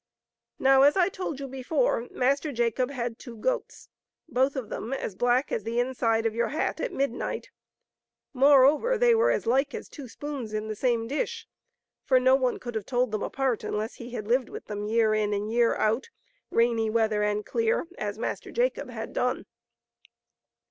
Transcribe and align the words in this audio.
Now, 0.57 0.81
as 0.81 0.97
I 0.97 1.09
told 1.09 1.39
you 1.39 1.47
before. 1.47 2.07
Master 2.09 2.51
Jacob 2.51 2.89
had 2.89 3.19
two 3.19 3.37
goats, 3.37 3.87
both 4.27 4.55
of 4.55 4.69
them 4.69 4.93
as 4.93 5.13
black 5.13 5.51
as 5.51 5.63
the 5.63 5.79
inside 5.79 6.25
of 6.25 6.33
your 6.33 6.47
hat 6.47 6.79
at 6.81 6.91
midnight; 6.91 7.51
moreover, 8.33 8.97
they 8.97 9.13
were 9.13 9.29
as 9.29 9.45
like 9.45 9.75
as 9.75 9.87
two 9.87 10.07
spoons 10.07 10.53
in 10.53 10.67
the 10.69 10.75
same 10.75 11.07
dish; 11.07 11.47
for 12.03 12.19
no 12.19 12.33
one 12.33 12.57
could 12.57 12.73
have 12.73 12.87
told 12.87 13.11
them 13.11 13.21
apart 13.21 13.63
unless 13.63 13.93
he 13.97 14.09
had 14.09 14.27
lived 14.27 14.49
with 14.49 14.65
them 14.65 14.87
year 14.87 15.13
in 15.13 15.35
and 15.35 15.51
year 15.51 15.75
out, 15.75 16.09
rainy 16.49 16.89
weather 16.89 17.21
and 17.21 17.45
clear, 17.45 17.85
as 17.99 18.17
Master 18.17 18.49
Jacob 18.49 18.89
had 18.89 19.13
done. 19.13 19.45